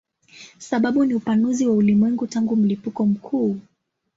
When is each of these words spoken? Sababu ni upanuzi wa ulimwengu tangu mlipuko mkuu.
Sababu 0.57 1.05
ni 1.05 1.13
upanuzi 1.13 1.67
wa 1.67 1.73
ulimwengu 1.75 2.27
tangu 2.27 2.55
mlipuko 2.55 3.05
mkuu. 3.05 3.59